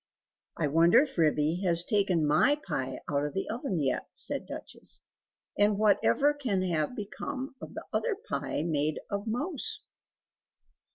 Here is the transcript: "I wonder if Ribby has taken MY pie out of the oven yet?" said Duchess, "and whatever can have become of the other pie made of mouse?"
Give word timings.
"I 0.57 0.65
wonder 0.65 1.01
if 1.03 1.15
Ribby 1.19 1.61
has 1.63 1.83
taken 1.85 2.25
MY 2.25 2.59
pie 2.65 3.01
out 3.07 3.23
of 3.23 3.35
the 3.35 3.47
oven 3.49 3.79
yet?" 3.79 4.07
said 4.15 4.47
Duchess, 4.47 5.03
"and 5.59 5.77
whatever 5.77 6.33
can 6.33 6.63
have 6.63 6.95
become 6.95 7.53
of 7.61 7.75
the 7.75 7.83
other 7.93 8.15
pie 8.15 8.63
made 8.63 8.99
of 9.11 9.27
mouse?" 9.27 9.83